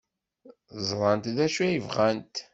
[0.87, 2.35] Ẓrant d acu ay bɣant.